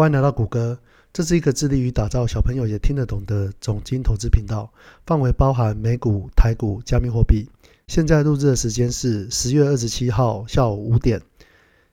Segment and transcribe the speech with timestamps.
[0.00, 0.78] 欢迎来到谷歌，
[1.12, 4.72] 这是一个致力于打造小朋友也听得懂的总金投资频道，
[5.04, 7.46] 范围包含美股、台股、加密货币。
[7.86, 11.20] 现在录制的时间是十月二十七号下午五点，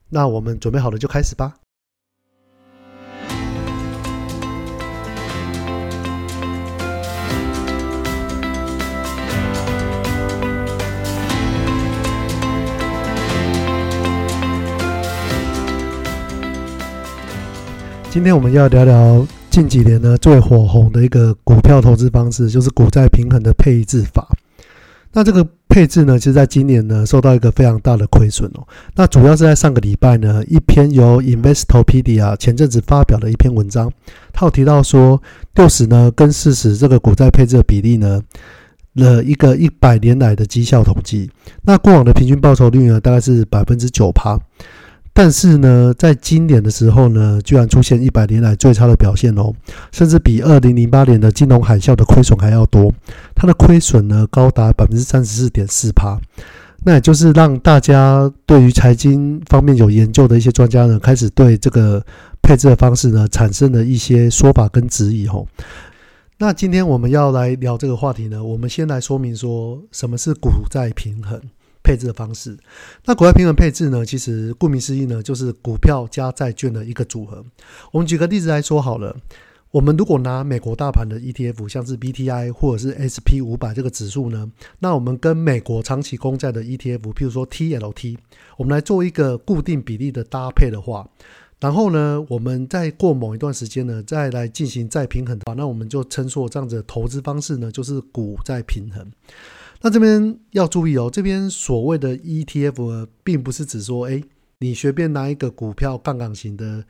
[0.07, 1.55] 那我们准备好了就开始吧。
[18.18, 24.27] 今天我们要聊聊近几年呢最火红的一个股票投资方式，就是股债平衡的配置法。
[25.13, 28.67] 那这个配置呢，其实在今年呢受到一个非常大的亏损哦。
[28.95, 33.91] 那主要是在上个礼拜呢，一篇由 Investopedia 前阵子发表的一篇文章，
[34.34, 35.22] 它有提到说，
[35.53, 38.20] 六十呢跟四十这个股债配置的比例呢，
[38.94, 41.30] 了一个一百年来的绩效统计。
[41.61, 44.39] 那过往的平均报酬率呢，大概是百分之九趴。
[45.20, 49.52] 但是呢，在今年的时候呢，居然出现一百年来最差的表现哦，
[49.91, 52.94] 甚至比二零零八年的金融海啸的亏损还要多。
[53.33, 56.22] 它的亏损呢，高达百分之三十四点四趴。
[56.83, 62.06] 那也就是让大家对于财经方面有研究的一些专家呢，开始对这个
[62.44, 65.47] 配置的方式呢，产生了一些说法跟质疑哦。
[66.38, 71.41] 那今天我们要来聊这个话题呢，我们先来说明说什么是股债平衡。
[71.88, 72.57] 配置的方式，
[73.05, 74.05] 那股债平衡配置呢？
[74.05, 77.41] 其实顾名思义呢，就是股票加债券的一个组合。
[77.94, 79.16] 我们举个例子来说好了，
[79.71, 88.17] 我们如果拿美国大盘的 ETF，像是 BTI 或者是 SP 五百这个指数呢，那我们跟美国长期公债的 ETF，譬如说 TLT，
[88.57, 91.07] 我们来做一个固定比例的搭配的话，
[91.61, 99.09] 然后呢，我们再过某一段时间呢，再来进行再平衡的话，那我们就称作这样子的投资方式呢，就是股债平衡。
[99.81, 104.22] 那这边要注意哦，这边所谓的 ETF，并不是指说，哎，
[104.59, 106.84] 你随便拿一个股票杠杆型的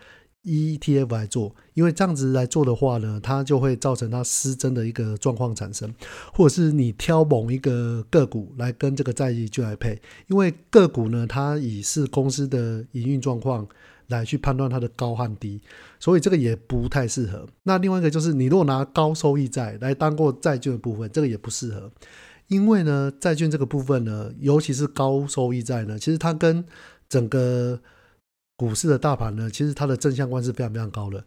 [0.44, 5.94] ETF 来做，因为这样子来做的话呢，它就会造成它失真的一个状况产生，
[6.34, 13.67] 或者是你挑某一个个股来跟这个债券来配，因为个股呢，它以是公司的营运状况
[14.08, 15.60] 来去判断它的高和低，
[16.00, 17.45] 所以这个也不太适合。
[17.64, 21.92] 那另外一个就是，你如果拿高收益债来当过债券的部分，这个也不适合。
[22.48, 26.64] 因为呢，债券这个部分呢，尤其是高收益债呢，其实它跟
[27.10, 27.80] 整个
[28.56, 31.24] 股市的大盘呢，其实它的正相关是非常非常高的。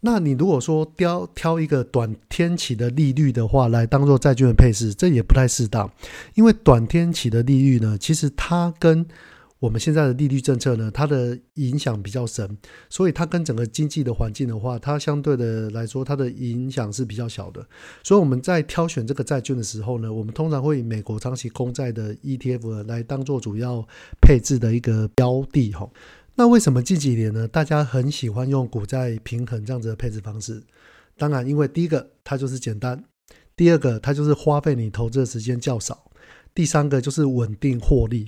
[0.00, 5.90] 那你如果说挑挑一个短天期的利率的话，来当做债券的配置，这也不太适当。
[6.34, 9.04] 因为短天期的利率呢，其实它跟
[9.60, 12.56] 我们现在的利率政策呢，它的影响比较深，
[12.88, 17.66] 所以它跟整个经济的环境的话，它相对的来说，它的影响是比较小的。
[18.04, 23.84] 所以我们在挑选这个债券的时候呢，我们通常会以美国长期公债的 ETF 来当做主要
[24.20, 25.90] 配置的一个标的哈。
[26.36, 30.62] 那为什么近几年呢，大家很喜欢用股债平衡这样子的配置方式？
[31.16, 33.02] 当然，因为第一个它就是简单，
[33.56, 36.12] 第二个它就是花费你投资的时间较少，
[36.54, 38.24] 第三个就是稳定获利。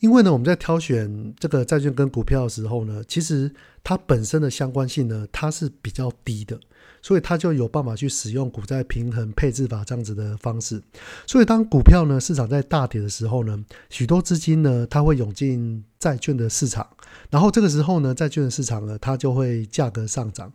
[0.00, 3.50] 因为呢，我们在挑选这个债券跟股票的时候呢，其实
[3.82, 6.60] 它本身的相关性呢，它是比较低的，
[7.00, 10.82] 所以它就有办法去使用股债平衡配置法这样子的方式。
[11.26, 16.86] 所以当股票呢市场在大跌的时候呢，许多资金呢它会涌进债券的市场，
[17.30, 20.52] 然后这个时候呢，债券的市场呢它就会价格上涨。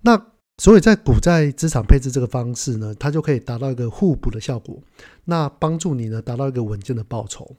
[0.00, 0.18] 那
[0.56, 4.82] 所以在股债资产配置这个方式呢，它就可以达到一个互补的效果，
[5.26, 7.54] 那帮助你呢达到一个稳健的报酬。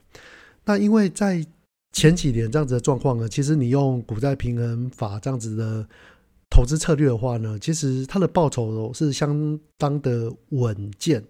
[0.64, 1.44] 那因为在
[1.92, 5.86] 前几年这样子的状况呢，其实你用股债平衡法这样子的
[6.48, 11.22] 投资策略的话呢，其实它的报酬是相当的稳健，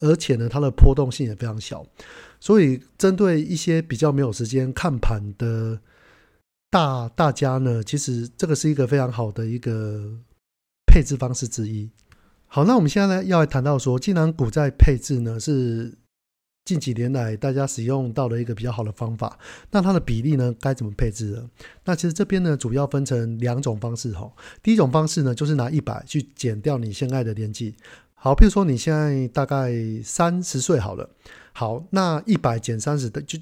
[0.00, 1.86] 而且呢它的波动性也非常小。
[2.40, 5.78] 所以针对一些比较没有时间看盘的
[6.70, 10.10] 大大家呢，其实这个是一个非常好的一个
[10.86, 11.88] 配置方式之一。
[12.46, 15.92] 好，那我们现在呢要来谈到说，既然股债配置呢是。
[16.68, 19.38] 近几年来，大家使用到了一个比较好的方法，
[19.70, 21.48] 那它的比例呢，该怎么配置呢？
[21.86, 24.30] 那其实这边呢，主要分成两种方式哈。
[24.62, 27.74] 第一种方式呢，就是拿一百去减掉你现在的年纪。
[28.14, 29.72] 好，譬如说你现在大概
[30.04, 31.08] 三十岁好了，
[31.54, 33.38] 好，那一百减三十的就。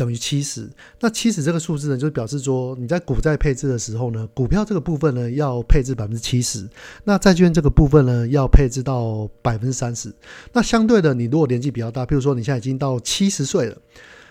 [0.00, 0.66] 等于七十，
[0.98, 6.66] 那七十这个数字呢，就表示说你在股债配置的时候呢，股票这个部分呢要配置百分之七十，
[7.04, 10.10] 那债券这个部分呢要配置到百分之三十。
[10.54, 13.76] 那相对的，你如果年纪比较大，譬如说你现在已经到七十岁了，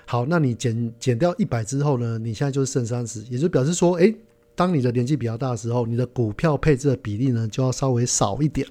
[0.06, 4.12] 好，那你减减掉一百之后呢，你现在就是剩三十，也就表示说，哎，
[4.60, 8.68] 当你的年纪比较大的时候，你的股票配置的比例呢就要稍微少一点。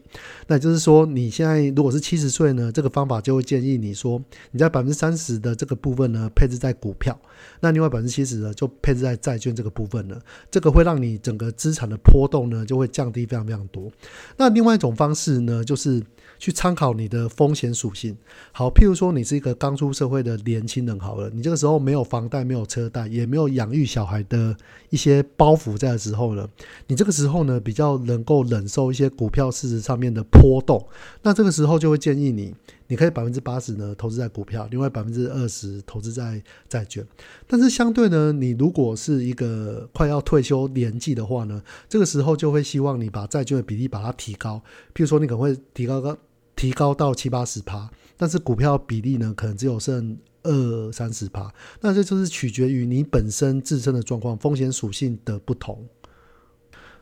[0.47, 7.19] 那就是说，你现在如果是七十岁呢，这个方法就会建议你说，你在百分之三十的这个部分呢配置在股票，
[7.61, 10.21] 那另外百分之七十呢就配置在债券这个部分呢，
[10.51, 13.91] 这个会让你整个资产的波动呢就会降低非常非常多。
[14.37, 16.03] 那另外一种方式呢，就是
[16.39, 18.15] 去参考你的风险属性。
[18.53, 24.55] 好，譬如说你是一个刚出社会的年轻人，好了，你这个时候没有房贷、没有车贷，也没有养育小孩的
[24.91, 26.47] 一些包袱在的时候呢，
[26.89, 30.85] 你这个时候呢比较能够忍受一些股票市值上面的波动。
[31.23, 32.53] 那这个时候就会建议你，
[32.89, 37.07] 你可以百分之八十呢投资在股票，另外百分之二十投资在债券。
[37.47, 44.61] 但是相对呢，你如果是一个快要退休年纪的话呢，这个时候就会希望你把债券的比例把它提高，
[44.93, 46.19] 譬如说你可能会提高个
[46.57, 50.19] 提高到七八十趴，但是股票比例呢可能只有剩
[50.49, 51.53] 二三十趴。
[51.81, 55.87] 那这就是取决于你本身自身的状况、风险属性的不同。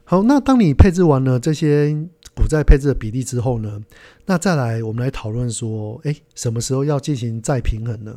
[0.05, 1.93] 好，那当你配置完了这些
[2.35, 3.81] 股债配置的比例之后呢，
[4.25, 8.15] 那再来我们来讨论说，诶，什么时候要进行再平衡呢？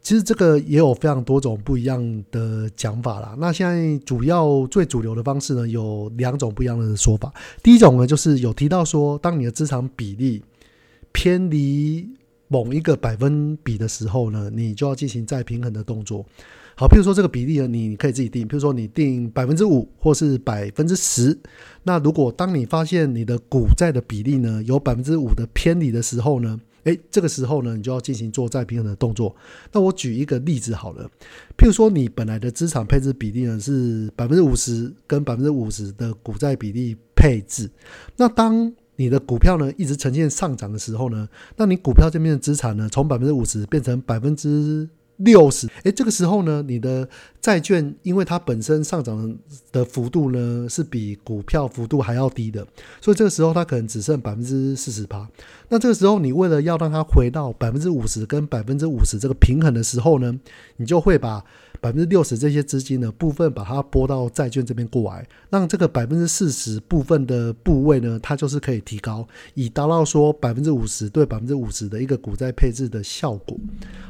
[0.00, 3.34] 其实这个也有非常多种不一样的讲法啦。
[3.38, 7.30] 那现在主要最主流的方式呢，有两种不一样的说法。
[7.62, 10.42] 第一种呢，就是有提到说，当你的资产比例
[11.12, 12.08] 偏离
[12.48, 16.26] 某一个百分比的时候呢，你就要进行再平衡的动作。
[16.74, 21.36] 好，譬如说这个比例呢，你可以自己定，譬如说你定百分之五或是百分之十。
[21.82, 29.34] 那如果当你发现你的股债的比例呢有百分之五的偏离的时候呢，诶，这个时候呢，你就要进行做再平衡的动作。
[29.72, 31.04] 那我举一个例子好了，
[31.58, 37.68] 譬如说你本来的资产配置比例呢是百分之五十跟百分之五十的股债比例配置，
[38.16, 44.86] 那当你的股票呢一直呈现上涨的时候呢，那你股票这边的资产呢从百分之五十变成百分之。
[45.18, 47.08] 六十，哎，这个时候呢，你的
[47.40, 49.36] 债券因为它本身上涨
[49.72, 52.64] 的幅度呢是比股票幅度还要低的，
[53.00, 55.28] 所以这个时候它可能只剩百分之四十八。
[55.68, 60.38] 那这个时候你为了要让它回到百分之五十跟百分之五十这个平衡的时候呢，
[60.76, 61.44] 你就会把。
[61.80, 69.24] 百分之六十这些资金呢，部分把它拨到债券这边过来，让这个百分之四十部分的部位呢，它就是可以提高，
[69.54, 73.56] 以达到说百分之五十对百分之五十的一个股债配置的效果。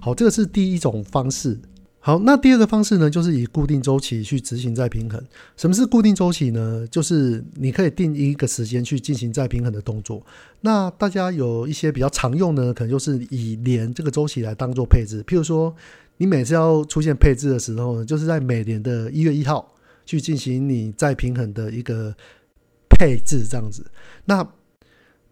[0.01, 1.61] 好，这个是第一种方式。
[2.09, 5.23] 好，那第二个方式呢，就是以固定周期去执行再平衡。
[5.59, 6.89] 什么是固定周期呢？
[6.91, 10.25] 就是你可以定一个时间去进行再平衡的动作。
[10.63, 15.77] 那大家有一些比较常用的，可能就是以年这个周期来当做配置，譬如说。
[16.21, 19.73] 你每次要出现配置的时候呢，就是在每年的一月一号
[20.05, 22.13] 去进行你再平衡的一个
[22.89, 23.87] 配置，这样子。
[24.25, 24.45] 那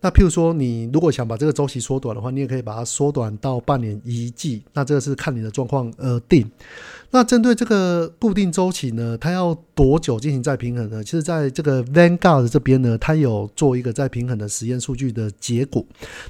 [0.06, 4.62] 那譬如说，你如果想把这个周期缩短的话，你也可以把它缩短到半年一季。
[4.72, 6.48] 那这个是看你的状况而定。
[7.10, 11.02] 那针对这个固定周期呢，它要多久进行再平衡呢？
[11.02, 15.84] 其实在这个 Vanguard 这边呢，它有做一个再平衡的实验数据的结果。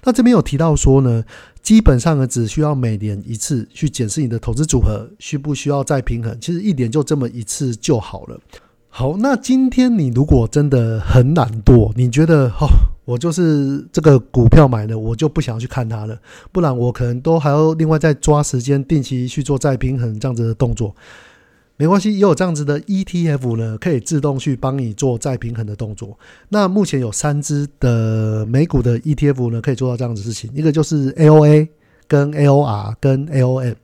[0.05, 1.23] 那这边有提到说呢，
[1.61, 6.35] 基本上呢，只需要每年一次去检视你的投资组合需不需要再平衡。
[6.41, 8.41] 其实一年就这么一次就好了。
[8.99, 12.67] 好，那今天你如果真的很懒惰，你觉得哦，
[13.05, 16.19] 我就是这个股票买的，我就不想要去看它了，
[16.51, 20.97] 不然我可能都还要另外再抓时间，定期去做再平衡这样子的动作。
[21.77, 26.19] 没关系，也有这样子的 ETF 呢，可以自动去帮你做再平衡的动作。
[26.49, 31.69] 那目前有三只的美股的 ETF 呢，可以做到这样子事情，一个就是 AOA、
[32.09, 33.75] 跟 AOR、跟 AOM。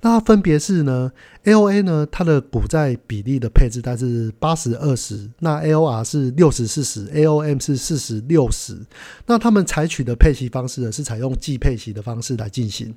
[0.00, 1.10] 那分别是呢
[1.44, 8.78] ？A O A 呢，它的股债比例的配置它是八十二十，那 A O R 是六十四十，A O M 是四十六十。
[9.26, 12.94] 那他们采取的配息方式呢，是采用季配息的方式来进行。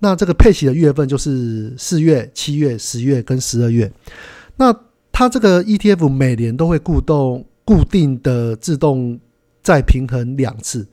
[0.00, 3.90] 那这个配息的月份就是四月、七月、十月跟十二月。
[4.56, 4.74] 那
[5.12, 9.20] 它这个 E T F 每年都会固动固定的自动
[9.62, 10.86] 再平衡两次。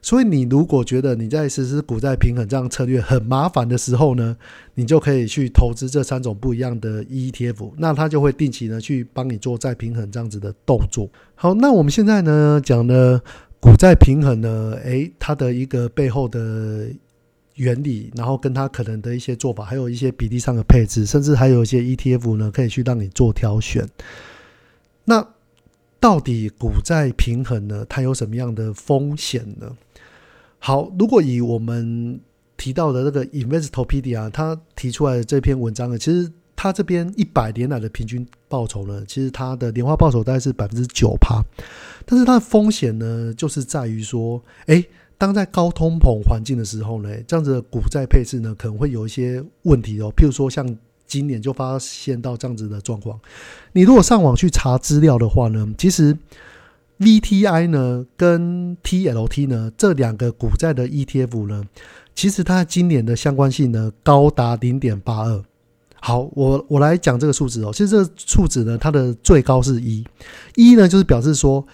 [0.00, 4.36] 所以，你如果觉得你在实施股债平衡这样策略很麻烦的时候呢，
[4.74, 11.08] 你就可以去投资这三种不一样的 ETF，那它就会定期呢去帮你做再平衡这样子的动作。
[11.34, 13.18] 好，那我们现在呢讲的
[13.58, 16.86] 股债平衡呢，诶，它的一个背后的
[17.54, 23.88] 原理，然后跟它可能的一些做法，还有一些比例上的配置，甚至还有一些 ETF 呢可以去让你做挑选。
[25.06, 25.26] 那
[26.04, 29.74] 到底股债平衡呢，它有什么样的风险呢？
[30.58, 32.20] 好，如果以我们
[32.58, 41.42] 提到的那个 Investopedia，他提出来的这篇文章呢，其实他这边一百年来的平均报酬呢，其实它的年化报酬大概是百分之九趴，
[42.04, 44.84] 但是它的风险呢，就是在于说，哎，
[45.16, 50.76] 当在高通膨环境的时候呢，这样子的股债配置呢，可能会有一些问题哦，譬如说像。
[51.14, 53.16] 今年就发现到这样子的状况。
[53.70, 56.18] 你如果上网去查资料的话呢，其实
[56.98, 61.62] VTI 呢跟 TLT 呢这两个股债的 ETF 呢，
[62.16, 65.44] 其实它今年的相关性呢高达零点八二。
[66.00, 67.70] 好，我我来讲这个数字哦。
[67.72, 70.04] 其实这个数字呢，它的最高是一，
[70.56, 71.64] 一呢就是表示说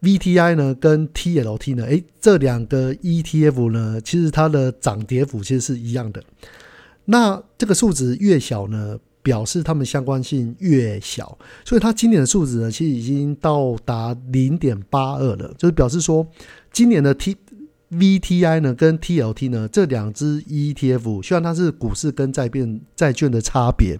[0.00, 6.24] VTI 呢跟 TLT 呢，诶，这两个 ETF 呢，其实它的涨跌幅其实是一样的。
[7.04, 16.26] 那这个数值越小呢，表示它们相关性越小，所以它今年的数值呢，其实已经到达零点八二了，就是表示说
[16.72, 17.36] 今年的 T。
[17.92, 23.98] VTI 呢跟 TLT 呢这两只 ETF，虽然它是股市跟债券债券的差别，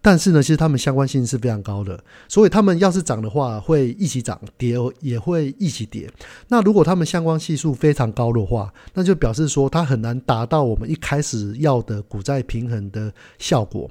[0.00, 1.98] 但是呢，其实它们相关性是非常高的。
[2.28, 6.10] 所以它们要是涨的话，会一起涨；跌也会一起跌。
[6.48, 13.90] 那如果它们相关系数非常高的话，那就表示说它很难达到我们一开始要的股债平衡的效果。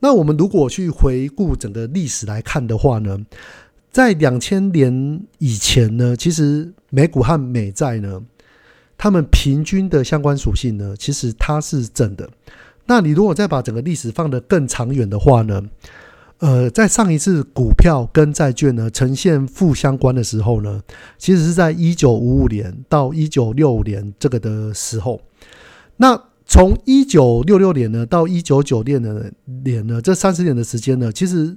[0.00, 3.18] 那我们如果去回顾整个历史来看的话呢，
[3.90, 8.22] 在两千年以前呢，其实美股和美债呢。
[9.00, 12.28] 它们平均的相关属性呢，其实它是正的。
[12.88, 15.62] 那你如果再把整个历史放得更长远的话呢，
[16.38, 20.82] 呃，在上一次股票跟债券呢呈现负相关的时候呢，
[21.18, 25.20] 其实是在一九五五年到一九六五年这个的时候。
[25.98, 31.54] 那从一九六六年呢到一九九六年呢，这三十年的时间呢，其实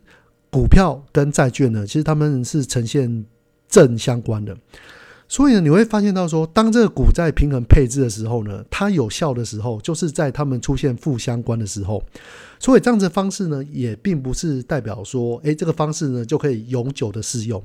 [0.50, 3.23] 股票跟债券呢，其实他们是呈现
[3.69, 4.57] 正相关的。
[5.31, 12.03] 所以呢，你会发现到说，当这个股债平衡配置的时候呢，它有效的时候，就是在它们出现负相关的时候。
[12.59, 17.63] 所以这样子方式呢，也并不是代表说，诶，这个方式呢就可以永久的适用。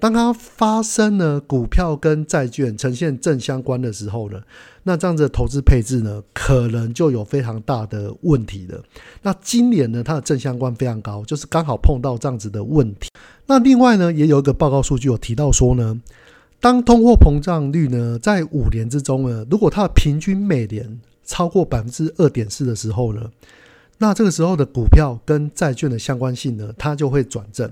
[0.00, 4.40] 当它发生呢，股票跟债券呈现正相关的时候呢，
[4.82, 8.82] 那这样子的投资配置呢，可能就有非常大的问题了。
[9.22, 13.08] 那今年呢，它的正相关非常高，就是刚好碰到这样子的问题。
[13.46, 16.00] 那另外呢，也有一个报告数据有提到说呢。
[16.58, 23.30] 当通货膨胀率呢，在五年之中呢，如果它的平均每年超过百分之二点四的时候呢，
[23.98, 27.70] 那这个时候的股票跟债券的相关性呢，它就会转正。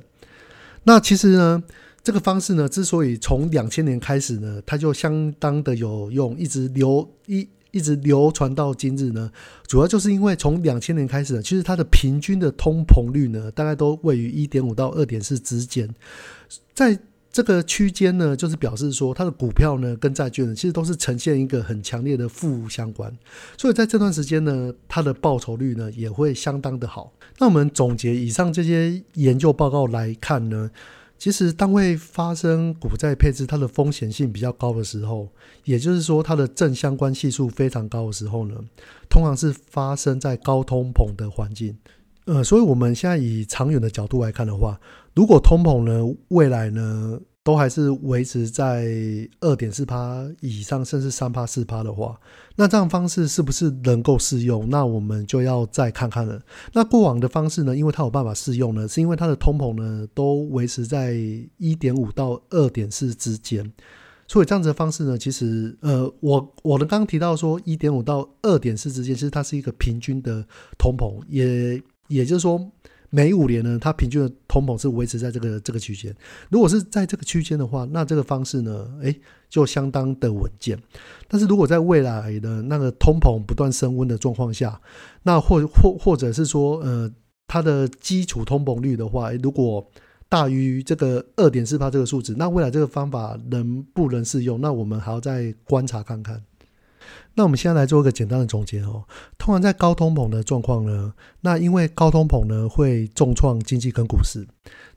[0.84, 1.62] 那其实呢，
[2.04, 9.32] 这个方式呢，之所以从两千年开始呢，它就相当的有用，一直流一一直流传到今日呢，
[9.66, 15.88] 主要就是因为从两千年开始呢，其实它的平均的通膨率呢，大概都位于一点五到二点四之间，
[16.74, 16.96] 在。
[17.34, 23.12] 这个区间呢，就是表示说它的股票呢跟债券呢，其实都是呈现一个很强烈的负相关，
[23.58, 27.12] 所以在这段时间呢，它的报酬率呢也会相当的好。
[27.38, 30.70] 那我们总结以上这些研究报告来看呢，
[31.18, 35.28] 其实当会发生股债配置它的风险性比较高的时候，
[35.64, 38.54] 也就是说它的正相关系数非常高的时候呢，
[39.10, 41.76] 通常是发生在高通膨的环境。
[42.26, 44.80] 呃，所以我们现在以长远的角度来看的话，
[45.14, 48.87] 如果通膨呢未来呢都还是维持在
[49.40, 52.18] 二点四趴以上，甚至三趴四趴的话，
[52.56, 54.68] 那这样方式是不是能够适用？
[54.71, 56.40] 那我们就要再看看了。
[56.73, 61.14] 那过往的方式呢，因为它有办法适用呢，是因为它的通膨呢都维持在
[61.59, 63.71] 一点五到二点四之间，
[64.26, 70.44] 所以这样子的方式呢，其实呃，我我的刚刚提到说一点五到二点四之间，其实它是一个平均的
[70.78, 71.80] 通膨，也。
[72.09, 72.61] 也就是说，
[73.14, 76.12] 每五年呢，它平均的通膨是维持在这个这个区间。
[76.50, 80.76] 如果是在这个区间的话，那这个方式呢，诶，就相当的稳健。
[81.28, 84.80] 但是如果在未来的那个通膨不断升温的状况下，
[85.23, 87.09] 那或或或者是说，呃，
[87.47, 89.88] 它的基础通膨率的话，如果
[90.28, 94.61] 大于这个二点四帕这个数字，那未来这个方法能不能适用？
[94.61, 96.42] 那我们还要再观察看看。
[97.36, 99.04] 那我们现在来做一个简单的总结哦。
[99.36, 104.46] 通常在高通膨的状况呢，那因为高通膨呢会重创经济跟股市，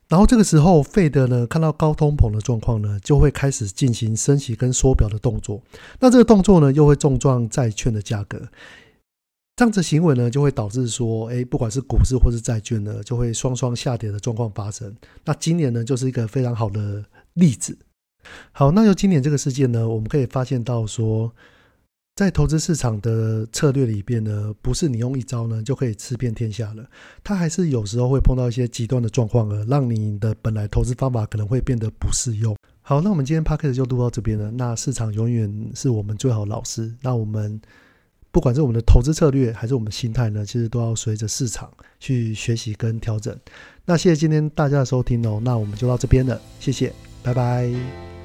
[0.08, 5.62] 然后这个时候费德呢看到高通膨的状况呢，就会开始进行升息跟缩表的动作。
[6.00, 8.40] 那这个动作呢又会重创债券的价格，
[9.56, 14.96] 这样子行为呢就会导致说，哎，不管是股市或是债券呢，就会双双下跌的状况发生。
[15.26, 17.04] 那今年呢就是一个非常好的
[17.34, 17.76] 例子。
[18.52, 21.34] 好，那就今年这个事件呢，我们可以发现到说。
[22.18, 26.84] 在投资市场的策略里边呢，不是你用一招呢就可以吃遍天下了，
[27.24, 32.58] 它还是有时候会碰到一些极端的状况，而让你的本来投资方法可能会变得不适用。
[32.82, 34.50] 好，那我们今天 p a c k a g e 就录到这边了。
[34.50, 36.92] 那市场永远是我们最好的老师。
[37.04, 37.62] 那我们
[38.32, 43.38] 不管是我们的投资策略还是我们心态呢，其实都要随着市场去学习跟调整。
[43.86, 48.17] 那谢谢今天大家的收听哦，那我们就到这边了，谢谢，拜拜。